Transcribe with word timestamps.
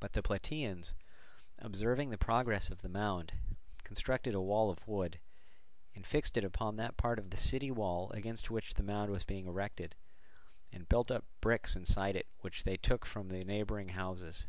But 0.00 0.12
the 0.12 0.22
Plataeans, 0.22 0.92
observing 1.58 2.10
the 2.10 2.18
progress 2.18 2.68
of 2.68 2.82
the 2.82 2.90
mound, 2.90 3.32
constructed 3.84 4.34
a 4.34 4.40
wall 4.42 4.68
of 4.68 4.86
wood 4.86 5.18
and 5.94 6.06
fixed 6.06 6.36
it 6.36 6.44
upon 6.44 6.76
that 6.76 6.98
part 6.98 7.18
of 7.18 7.30
the 7.30 7.38
city 7.38 7.70
wall 7.70 8.10
against 8.10 8.50
which 8.50 8.74
the 8.74 8.82
mound 8.82 9.10
was 9.10 9.24
being 9.24 9.46
erected, 9.46 9.94
and 10.70 10.90
built 10.90 11.10
up 11.10 11.24
bricks 11.40 11.74
inside 11.74 12.16
it 12.16 12.26
which 12.40 12.64
they 12.64 12.76
took 12.76 13.06
from 13.06 13.28
the 13.30 13.42
neighbouring 13.42 13.88
houses. 13.88 14.46